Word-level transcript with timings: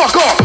fuck 0.00 0.16
off. 0.16 0.40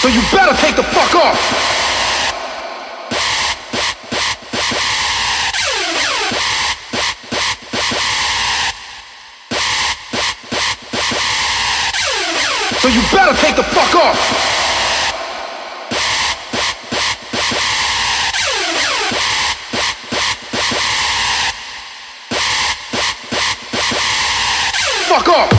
So 0.00 0.08
you 0.08 0.20
better 0.32 0.56
take 0.56 0.76
the 0.76 0.82
fuck 0.82 1.14
off! 1.14 1.81
So 12.82 12.88
you 12.88 13.00
better 13.12 13.32
take 13.40 13.54
the 13.54 13.62
fuck 13.62 13.94
off. 13.94 14.18
Fuck 25.06 25.28
off! 25.28 25.50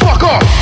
Fuck 0.00 0.22
off! 0.22 0.61